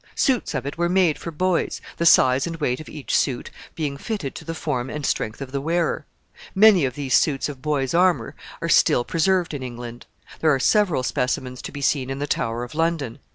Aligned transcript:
Suits 0.15 0.55
of 0.55 0.65
it 0.65 0.79
were 0.79 0.89
made 0.89 1.19
for 1.19 1.29
boys, 1.29 1.79
the 1.97 2.07
size 2.07 2.47
and 2.47 2.55
weight 2.55 2.79
of 2.79 2.89
each 2.89 3.15
suit 3.15 3.51
being 3.75 3.97
fitted 3.97 4.33
to 4.33 4.43
the 4.43 4.55
form 4.55 4.89
and 4.89 5.05
strength 5.05 5.41
of 5.41 5.51
the 5.51 5.61
wearer. 5.61 6.07
Many 6.55 6.85
of 6.85 6.95
these 6.95 7.13
suits 7.13 7.47
of 7.47 7.61
boys' 7.61 7.93
armor 7.93 8.33
are 8.63 8.67
still 8.67 9.03
preserved 9.05 9.53
in 9.53 9.61
England. 9.61 10.07
There 10.39 10.51
are 10.55 10.59
several 10.59 11.03
specimens 11.03 11.61
to 11.61 11.71
be 11.71 11.81
seen 11.81 12.09
in 12.09 12.17
the 12.17 12.25
Tower 12.25 12.63
of 12.63 12.73
London. 12.73 13.19